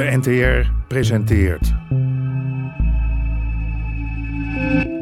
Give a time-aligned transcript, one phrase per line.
[0.00, 1.74] De NTR presenteert.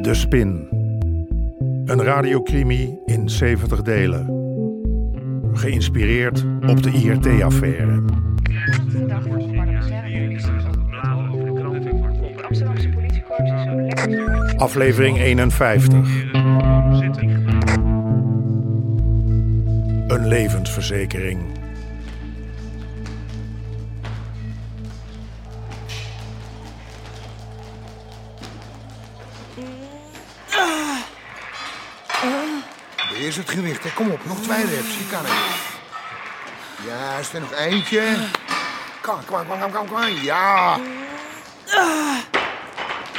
[0.03, 0.69] De Spin.
[1.85, 4.26] Een radiocrimi in 70 delen.
[5.53, 8.03] Geïnspireerd op de IRT-affaire.
[14.56, 15.99] Aflevering 51.
[20.06, 21.38] Een levensverzekering.
[33.38, 33.91] Het gewicht, hè.
[33.91, 34.98] Kom op, nog twee reps.
[34.98, 35.77] Je kan het.
[36.87, 38.16] Juist, en nog eentje.
[39.02, 40.09] Kom, kom, kom, kom, kom, kom.
[40.23, 40.79] Ja.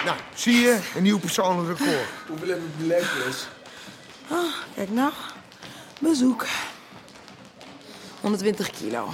[0.05, 0.79] Nou, zie je?
[0.95, 2.05] Een nieuw persoonlijk record.
[2.27, 3.47] Hoeveel heb ik belegd, dus?
[4.75, 5.11] Kijk nou,
[5.99, 6.45] bezoek.
[8.21, 9.13] 120 kilo.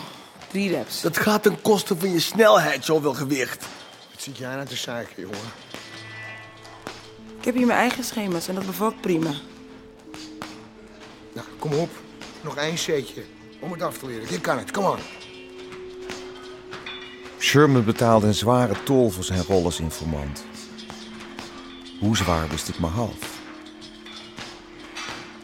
[0.51, 1.01] Drie reps.
[1.01, 3.65] Dat gaat ten koste van je snelheid, zoveel gewicht.
[4.11, 5.51] Wat zit jij nou te zeiken, jongen?
[7.39, 9.31] Ik heb hier mijn eigen schema's en dat bevalt prima.
[11.35, 11.89] Nou, kom op.
[12.43, 13.23] Nog één setje.
[13.59, 14.31] Om het af te leren.
[14.31, 14.97] Je kan het, kom on.
[17.39, 20.45] Sherman betaalde een zware tol voor zijn rol als informant.
[21.99, 23.39] Hoe zwaar wist ik maar half.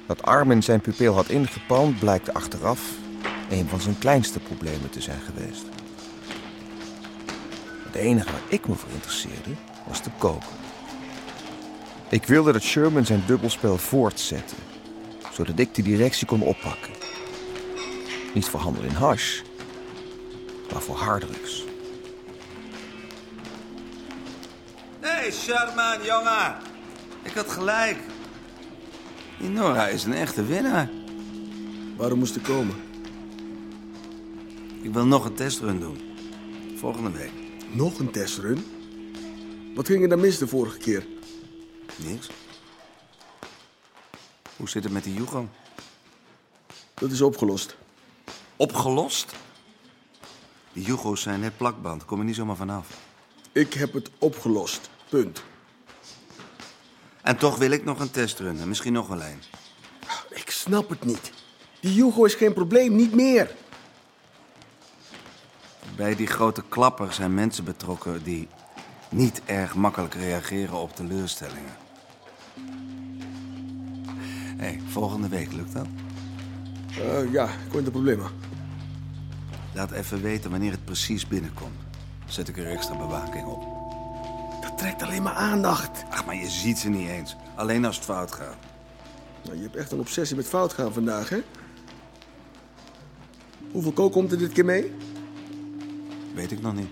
[0.06, 2.82] Dat Armin zijn pupil had ingepalmd blijkt achteraf
[3.50, 5.66] een van zijn kleinste problemen te zijn geweest.
[7.84, 9.50] Het enige waar ik me voor interesseerde
[9.88, 10.60] was te koken.
[12.10, 14.56] Ik wilde dat Sherman zijn dubbelspel voortzette,
[15.32, 16.94] zodat ik de directie kon oppakken.
[18.34, 19.42] Niet voor handel in hash,
[20.72, 21.64] maar voor harddrugs.
[25.00, 26.56] Hé, hey, Sherman, jongen.
[27.24, 27.98] Ik had gelijk.
[29.40, 30.90] Die Nora is een echte winnaar.
[31.98, 32.76] Waarom moest ik komen?
[34.82, 36.00] Ik wil nog een testrun doen.
[36.76, 37.32] Volgende week.
[37.72, 38.66] Nog een testrun?
[39.76, 41.06] Wat ging er dan mis de vorige keer?
[41.96, 42.30] Niks.
[44.62, 45.48] Hoe zit het met die Hugo?
[46.94, 47.76] Dat is opgelost.
[48.56, 49.34] Opgelost?
[50.74, 52.06] Die Hugo's zijn net plakband.
[52.06, 52.88] Kom er niet zomaar vanaf.
[53.52, 54.90] Ik heb het opgelost.
[55.10, 55.44] Punt.
[57.22, 58.60] En toch wil ik nog een testrun.
[58.60, 59.42] En misschien nog wel een.
[60.30, 61.32] Ik snap het niet.
[61.80, 63.56] Die Hugo is geen probleem, niet meer.
[65.96, 68.48] Bij die grote klapper zijn mensen betrokken die
[69.10, 71.90] niet erg makkelijk reageren op teleurstellingen.
[74.62, 75.88] Hey, volgende week lukt dat?
[76.98, 78.26] Eh, ja, ik hoor de problemen.
[79.74, 81.76] Laat even weten wanneer het precies binnenkomt.
[82.26, 83.64] Zet ik er extra bewaking op.
[84.62, 86.04] Dat trekt alleen maar aandacht.
[86.10, 87.36] Ach, maar je ziet ze niet eens.
[87.56, 88.56] Alleen als het fout gaat.
[89.44, 91.42] Nou, je hebt echt een obsessie met fout gaan vandaag, hè?
[93.72, 94.94] Hoeveel kook komt er dit keer mee?
[96.34, 96.90] Weet ik nog niet.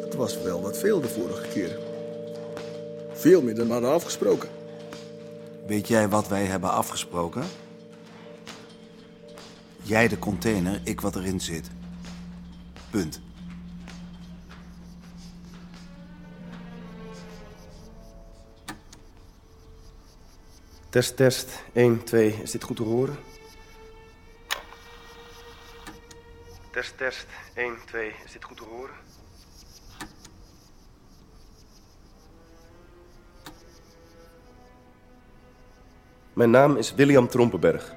[0.00, 1.78] Het was wel wat veel de vorige keer.
[3.12, 4.48] Veel meer dan we hadden afgesproken.
[5.66, 7.44] Weet jij wat wij hebben afgesproken?
[9.82, 11.70] Jij de container, ik wat erin zit.
[12.90, 13.20] Punt.
[20.88, 21.62] Test, test.
[21.72, 22.32] 1, 2.
[22.42, 23.16] Is dit goed te horen?
[26.70, 27.26] Test, test.
[27.54, 28.14] 1, 2.
[28.24, 28.94] Is dit goed te horen?
[36.42, 37.94] Mijn naam is William Trompenberg.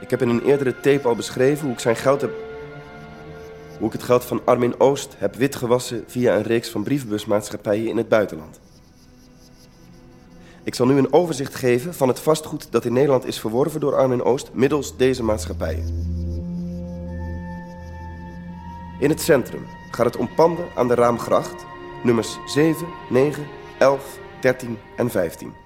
[0.00, 2.30] Ik heb in een eerdere tape al beschreven hoe ik zijn geld heb...
[3.78, 7.96] hoe ik het geld van Armin Oost heb witgewassen via een reeks van brievenbusmaatschappijen in
[7.96, 8.60] het buitenland.
[10.64, 13.96] Ik zal nu een overzicht geven van het vastgoed dat in Nederland is verworven door
[13.96, 15.84] Armin Oost middels deze maatschappijen.
[19.00, 21.64] In het centrum gaat het om panden aan de Raamgracht,
[22.02, 23.46] nummers 7, 9,
[23.78, 25.65] 11, 13 en 15.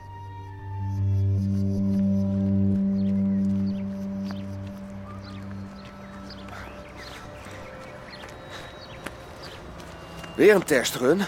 [10.40, 11.20] Weer een testrun?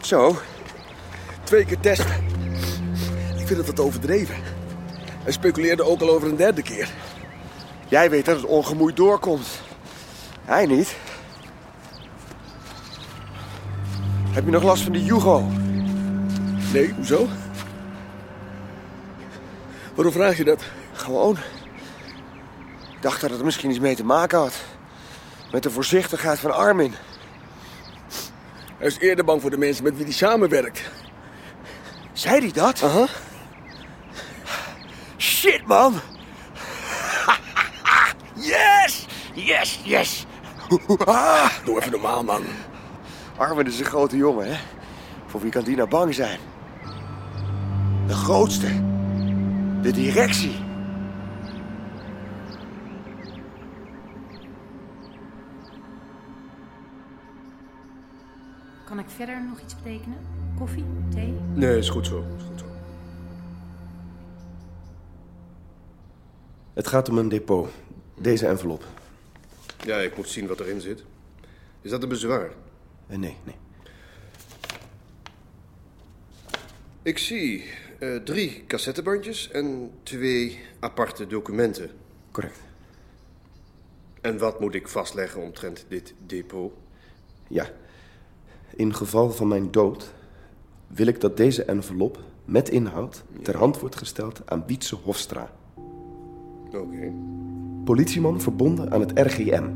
[0.00, 0.36] Zo.
[1.44, 2.24] Twee keer testen.
[3.36, 4.34] Ik vind het wat overdreven.
[5.22, 6.90] Hij speculeerde ook al over een derde keer.
[7.88, 9.46] Jij weet dat het ongemoeid doorkomt.
[10.44, 10.96] Hij niet.
[14.30, 15.40] Heb je nog last van die Hugo?
[16.72, 17.28] Nee, hoezo?
[19.94, 20.64] Waarom vraag je dat?
[20.92, 21.36] Gewoon.
[22.96, 24.54] Ik dacht dat het misschien iets mee te maken had.
[25.52, 26.94] Met de voorzichtigheid van Armin.
[28.82, 30.90] Hij is eerder bang voor de mensen met wie hij samenwerkt.
[32.12, 32.82] Zei hij dat?
[32.82, 33.06] Aha.
[35.16, 35.94] Shit, man.
[38.34, 39.06] yes!
[39.34, 40.26] Yes, yes.
[41.04, 42.42] Ah, doe even normaal, man.
[43.36, 44.60] Armin is een grote jongen, hè?
[45.26, 46.38] Voor wie kan die nou bang zijn?
[48.06, 48.68] De grootste.
[49.82, 50.54] De directie.
[59.12, 60.18] Verder nog iets betekenen?
[60.58, 60.84] Koffie?
[61.14, 61.34] Thee?
[61.54, 62.24] Nee, is goed zo.
[62.36, 62.66] Is goed zo.
[66.72, 67.68] Het gaat om een depot.
[68.14, 68.84] Deze envelop.
[69.84, 71.04] Ja, ik moet zien wat erin zit.
[71.80, 72.50] Is dat een bezwaar?
[73.06, 73.56] Eh, nee, nee.
[77.02, 77.64] Ik zie
[77.98, 81.90] eh, drie cassettebandjes en twee aparte documenten.
[82.30, 82.58] Correct.
[84.20, 86.72] En wat moet ik vastleggen omtrent dit depot?
[87.48, 87.70] Ja.
[88.76, 90.12] In geval van mijn dood
[90.86, 95.50] wil ik dat deze envelop met inhoud ter hand wordt gesteld aan Wietse Hofstra.
[96.66, 97.12] Oké.
[97.84, 99.70] Politieman verbonden aan het RGM.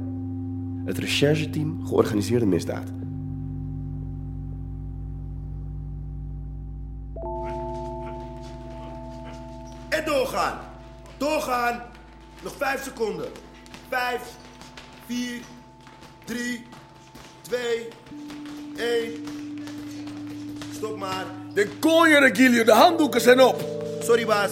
[0.85, 2.89] Het rechercheteam georganiseerde misdaad.
[9.89, 10.59] En doorgaan.
[11.17, 11.83] Doorgaan.
[12.43, 13.29] Nog vijf seconden.
[13.89, 14.37] Vijf,
[15.07, 15.41] vier,
[16.25, 16.63] drie,
[17.41, 17.89] twee,
[18.79, 19.25] één.
[20.75, 21.25] Stop maar.
[21.55, 23.65] De konje, Regilio, de handdoeken zijn op.
[24.03, 24.51] Sorry, baas.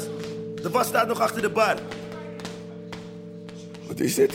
[0.63, 1.77] De was staat nog achter de bar.
[3.87, 4.33] Wat is dit?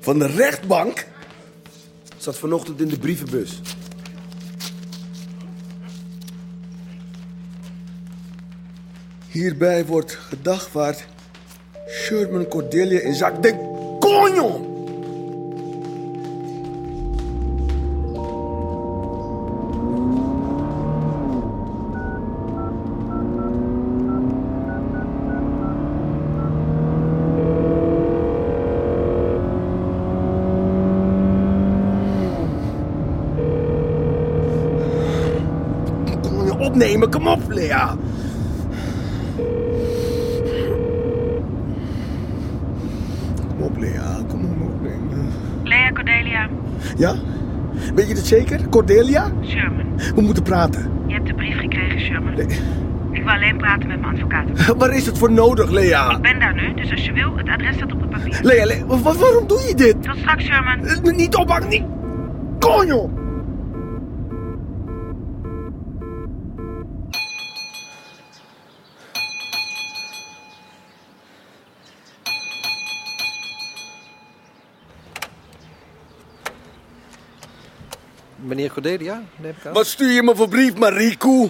[0.00, 1.06] Van de rechtbank?
[2.16, 3.60] Zat vanochtend in de brievenbus.
[9.28, 11.04] Hierbij wordt gedagvaard
[11.88, 13.54] Sherman Cordelia in zaak de
[13.98, 14.69] konjo.
[36.70, 37.10] Opnemen?
[37.10, 37.96] Kom op, Lea.
[43.48, 44.18] Kom op, Lea.
[44.28, 45.28] Kom op, opnemen.
[45.62, 46.48] Lea Cordelia,
[46.96, 47.14] Ja?
[47.94, 48.68] Weet je het zeker?
[48.68, 49.30] Cordelia?
[49.44, 49.84] Sherman.
[50.14, 50.90] We moeten praten.
[51.06, 52.38] Je hebt de brief gekregen, Sherman.
[53.12, 54.66] Ik wil alleen praten met mijn advocaat.
[54.78, 56.10] Waar is het voor nodig, Lea?
[56.10, 58.38] Ik ben daar nu, dus als je wil, het adres staat op het papier.
[58.42, 60.02] Lea, Lea wa- wa- waarom doe je dit?
[60.02, 60.84] Tot straks, Sherman.
[60.84, 61.82] Eh, Niet ophangen, niet...
[62.58, 63.10] Konjo!
[78.50, 79.72] Meneer Cordelia, neem ik aan.
[79.72, 81.48] Wat stuur je me voor brief, Mariku?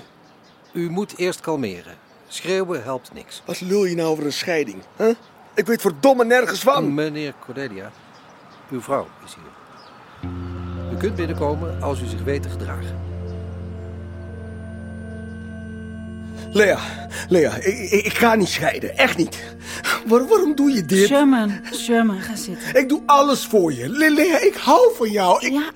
[0.73, 1.94] U moet eerst kalmeren.
[2.29, 3.43] Schreeuwen helpt niks.
[3.44, 4.82] Wat lul je nou over een scheiding?
[4.97, 5.08] Huh?
[5.55, 6.94] Ik weet verdomme nergens van.
[6.94, 7.91] Meneer Cordelia,
[8.70, 10.31] uw vrouw is hier.
[10.93, 12.99] U kunt binnenkomen als u zich weet te gedragen.
[16.52, 16.79] Lea,
[17.29, 18.97] Lea, ik, ik, ik ga niet scheiden.
[18.97, 19.38] Echt niet.
[20.06, 21.06] Waar- waarom doe je dit?
[21.06, 22.75] Sherman, Sherman, ga zitten.
[22.75, 23.88] Ik doe alles voor je.
[23.88, 25.47] Le- Lea, ik hou van jou.
[25.47, 25.52] Ik...
[25.52, 25.70] Ja,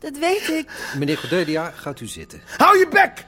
[0.00, 0.92] dat weet ik.
[0.98, 2.40] Meneer Cordelia, gaat u zitten.
[2.56, 3.26] Hou je bek!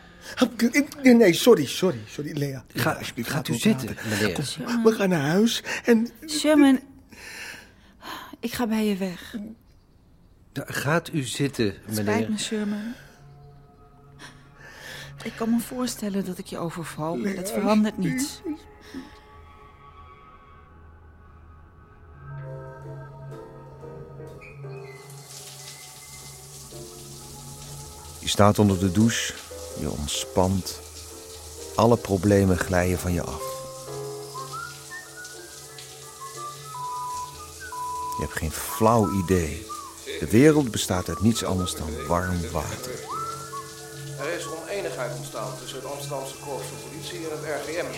[1.02, 2.64] Nee, sorry, sorry, sorry, Lea.
[2.75, 4.32] Ga, alsjeblieft, gaat u zitten, meneer.
[4.32, 6.08] Kom, we gaan naar huis en...
[6.29, 6.81] Sherman,
[8.41, 9.34] ik ga bij je weg.
[10.53, 12.31] Gaat u zitten, Spijt meneer.
[12.31, 12.94] me, Sherman.
[15.22, 18.41] Ik kan me voorstellen dat ik je overval, maar dat verandert niets.
[28.31, 29.34] Staat onder de douche,
[29.79, 30.81] je ontspant.
[31.75, 33.43] Alle problemen glijden van je af.
[38.17, 39.67] Je hebt geen flauw idee.
[40.20, 42.94] De wereld bestaat uit niets anders dan warm water.
[44.19, 47.91] Er is oneenigheid ontstaan tussen het Amsterdamse Korps van Politie en het RGM.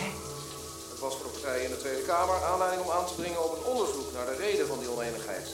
[0.92, 3.52] Het was voor de partijen in de Tweede Kamer aanleiding om aan te dringen op
[3.56, 5.46] een onderzoek naar de reden van die oneenigheid.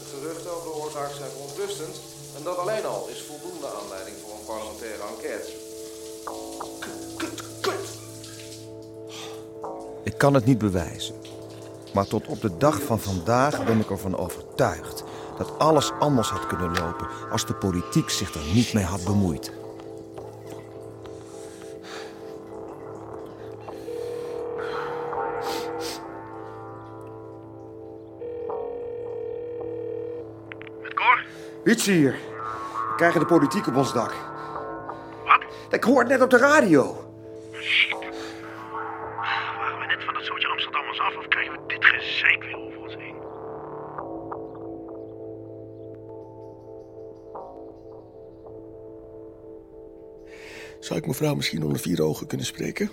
[0.00, 1.96] De geruchten over de oorzaak zijn verontrustend
[2.36, 5.50] en dat alleen al is voldoende aanleiding voor een parlementaire enquête.
[10.02, 11.14] Ik kan het niet bewijzen.
[11.94, 15.04] Maar tot op de dag van vandaag ben ik ervan overtuigd
[15.38, 19.52] dat alles anders had kunnen lopen als de politiek zich er niet mee had bemoeid.
[31.02, 31.24] hoor.
[31.64, 32.12] Hier.
[32.88, 34.14] We krijgen de politiek op ons dak.
[35.24, 35.44] Wat?
[35.70, 37.10] Ik hoor het net op de radio.
[37.60, 37.96] Shit.
[39.58, 42.78] Waren we net van dat zootje Amsterdammers af of krijgen we dit gezeik weer over
[42.78, 43.20] ons heen?
[50.80, 52.90] Zou ik mevrouw misschien onder vier ogen kunnen spreken?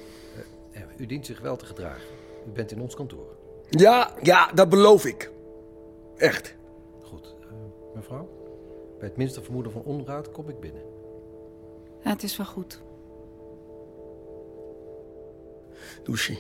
[0.99, 2.01] U dient zich wel te gedragen.
[2.47, 3.37] U bent in ons kantoor.
[3.69, 5.31] Ja, ja, dat beloof ik.
[6.17, 6.55] Echt.
[7.01, 7.35] Goed.
[8.00, 8.29] Mevrouw,
[9.00, 10.82] bij het minste vermoeden van onraad kom ik binnen.
[12.03, 12.82] Ja, het is wel goed.
[16.03, 16.39] Douchie.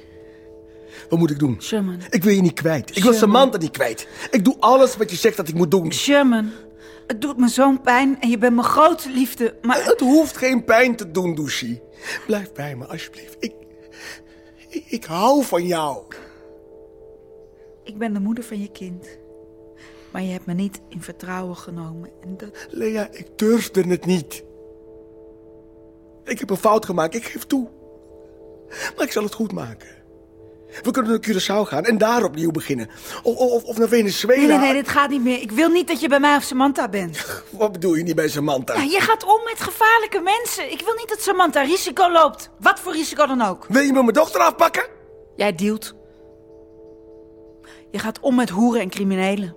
[1.09, 1.61] Wat moet ik doen?
[1.61, 1.99] Sherman.
[2.09, 2.97] Ik wil je niet kwijt.
[2.97, 3.13] Ik wil.
[3.13, 4.07] Samantha niet kwijt.
[4.31, 5.93] Ik doe alles wat je zegt dat ik moet doen.
[5.93, 6.51] Sherman,
[7.07, 9.85] het doet me zo'n pijn en je bent mijn grote liefde, maar...
[9.85, 11.81] Het hoeft geen pijn te doen, Douchie.
[12.25, 13.35] Blijf bij me, alsjeblieft.
[13.39, 13.53] Ik,
[14.69, 16.03] ik, ik hou van jou.
[17.83, 19.17] Ik ben de moeder van je kind.
[20.11, 22.09] Maar je hebt me niet in vertrouwen genomen.
[22.21, 22.49] En dat...
[22.69, 24.43] Lea, ik durfde het niet.
[26.23, 27.67] Ik heb een fout gemaakt, ik geef toe.
[28.95, 29.87] Maar ik zal het goed maken.
[30.81, 32.89] We kunnen naar Curaçao gaan en daar opnieuw beginnen.
[33.23, 34.39] Of, of, of naar Venezuela.
[34.39, 35.41] Nee, nee, nee, dit gaat niet meer.
[35.41, 37.43] Ik wil niet dat je bij mij of Samantha bent.
[37.49, 38.73] Wat bedoel je niet bij Samantha?
[38.73, 40.71] Ja, je gaat om met gevaarlijke mensen.
[40.71, 42.49] Ik wil niet dat Samantha risico loopt.
[42.59, 43.65] Wat voor risico dan ook.
[43.67, 44.87] Wil je me mijn dochter afpakken?
[45.35, 45.95] Jij dealt.
[47.91, 49.55] Je gaat om met hoeren en criminelen.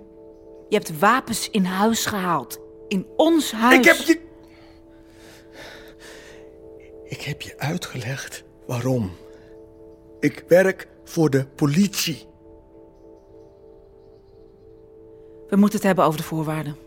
[0.69, 2.59] Je hebt wapens in huis gehaald.
[2.87, 3.77] In ons huis.
[3.77, 4.21] Ik heb je...
[7.03, 9.11] Ik heb je uitgelegd waarom.
[10.19, 12.27] Ik werk voor de politie.
[15.49, 16.77] We moeten het hebben over de voorwaarden.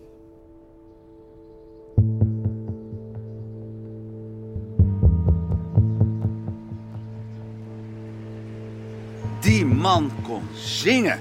[9.40, 11.21] Die man kon zingen.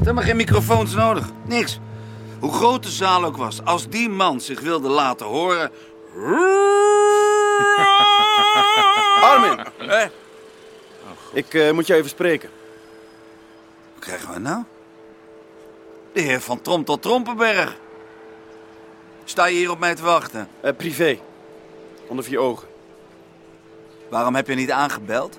[0.00, 1.26] Helemaal geen microfoons nodig.
[1.44, 1.78] Niks.
[2.40, 5.70] Hoe groot de zaal ook was, als die man zich wilde laten horen.
[9.30, 9.58] Armin!
[9.78, 10.04] Eh,
[11.32, 12.50] Ik eh, moet je even spreken.
[13.94, 14.62] wat krijgen we nou?
[16.12, 17.76] De heer van Trom tot Trompenberg.
[19.24, 20.48] Sta je hier op mij te wachten?
[20.60, 21.18] Eh, privé.
[22.06, 22.68] Onder vier ogen.
[24.08, 25.38] Waarom heb je niet aangebeld?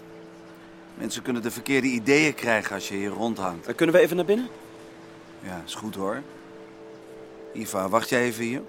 [0.98, 3.68] Mensen kunnen de verkeerde ideeën krijgen als je hier rondhangt.
[3.68, 4.48] Eh, kunnen we even naar binnen?
[5.40, 6.22] Ja, is goed hoor.
[7.54, 8.62] Iva, wacht jij even hier?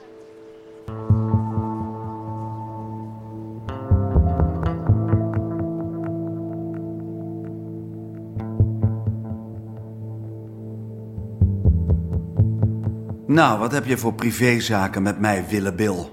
[13.27, 16.09] Nou, wat heb je voor privézaken met mij, Wille Bill?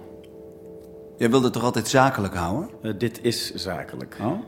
[1.17, 2.69] Jij wilde toch altijd zakelijk houden?
[2.81, 4.17] Eh, dit is zakelijk.
[4.21, 4.39] Oh?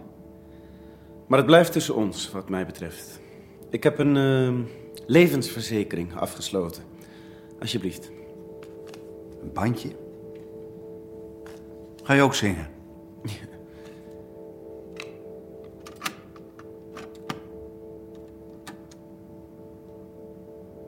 [1.31, 3.19] Maar het blijft tussen ons, wat mij betreft.
[3.69, 4.53] Ik heb een eh,
[5.05, 6.83] levensverzekering afgesloten.
[7.59, 8.11] Alsjeblieft.
[9.41, 9.89] Een bandje?
[12.03, 12.67] Ga je ook zingen?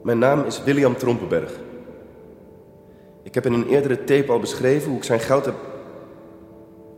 [0.04, 1.60] Mijn naam is William Trompenberg.
[3.22, 5.73] Ik heb in een eerdere tape al beschreven hoe ik zijn geld heb...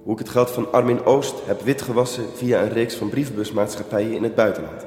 [0.06, 4.24] hoe ik het geld van Armin Oost heb witgewassen via een reeks van brievenbusmaatschappijen in
[4.24, 4.86] het buitenland.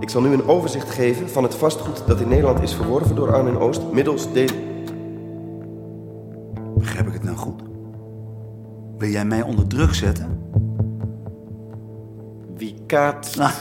[0.00, 3.34] Ik zal nu een overzicht geven van het vastgoed dat in Nederland is verworven door
[3.34, 4.54] Armin Oost middels deze...
[6.78, 7.62] Begrijp ik het nou goed?
[8.98, 10.40] Wil jij mij onder druk zetten?
[12.56, 13.36] Wie kaat...
[13.38, 13.54] Ah,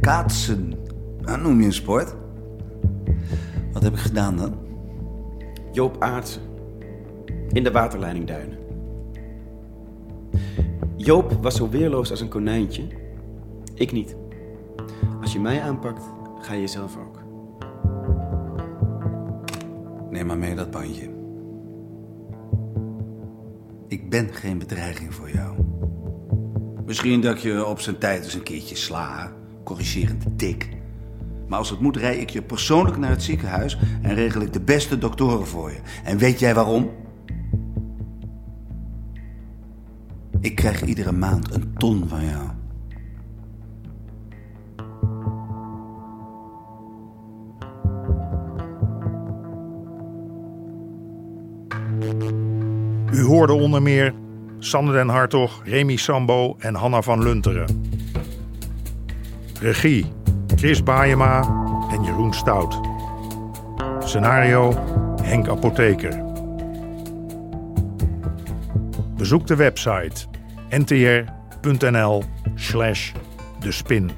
[0.00, 0.74] kaatsen.
[1.20, 2.14] Nou, noem je een sport.
[3.72, 4.54] Wat heb ik gedaan dan?
[5.72, 6.42] Joop Aartsen.
[7.52, 8.69] In de waterleidingduinen.
[10.96, 12.82] Joop was zo weerloos als een konijntje.
[13.74, 14.16] Ik niet.
[15.20, 16.02] Als je mij aanpakt,
[16.40, 17.18] ga je zelf ook.
[20.10, 21.08] Neem maar mee dat bandje.
[23.88, 25.56] Ik ben geen bedreiging voor jou.
[26.86, 29.32] Misschien dat je op zijn tijd eens een keertje sla,
[29.64, 30.68] corrigerend dik.
[31.48, 34.60] Maar als het moet, rij ik je persoonlijk naar het ziekenhuis en regel ik de
[34.60, 35.78] beste doktoren voor je.
[36.04, 36.90] En weet jij waarom?
[40.40, 42.48] Ik krijg iedere maand een ton van jou.
[53.12, 54.14] U hoorde onder meer
[54.58, 57.82] Sander den Hartog, Remy Sambo en Hanna van Lunteren.
[59.60, 60.06] Regie
[60.56, 61.40] Chris Baayema
[61.90, 62.80] en Jeroen Stout.
[63.98, 64.74] Scenario
[65.22, 66.29] Henk Apotheker.
[69.20, 70.26] Bezoek de website
[70.68, 72.22] ntr.nl
[72.54, 73.12] slash
[73.58, 74.10] de spin.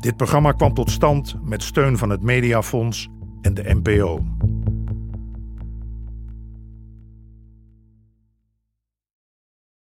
[0.00, 3.08] Dit programma kwam tot stand met steun van het Mediafonds
[3.40, 4.24] en de NPO.